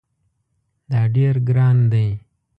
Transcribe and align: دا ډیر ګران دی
دا 0.91 1.01
ډیر 1.15 1.35
ګران 1.47 1.77
دی 1.91 2.07